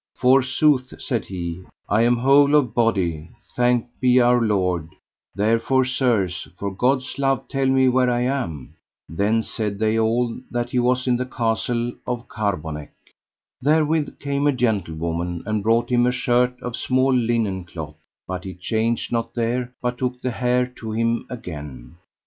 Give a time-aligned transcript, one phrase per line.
[0.15, 4.89] Forsooth, said he, I am whole of body, thanked be Our Lord;
[5.35, 8.73] therefore, sirs, for God's love tell me where I am.
[9.07, 12.89] Then said they all that he was in the castle of Carbonek.
[13.61, 17.97] Therewith came a gentlewoman and brought him a shirt of small linen cloth,
[18.27, 21.97] but he changed not there, but took the hair to him again.